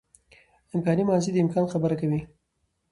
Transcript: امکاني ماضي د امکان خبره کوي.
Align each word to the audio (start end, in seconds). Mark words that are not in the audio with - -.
امکاني 0.73 1.03
ماضي 1.09 1.29
د 1.33 1.37
امکان 1.45 1.65
خبره 1.73 1.95
کوي. 2.01 2.21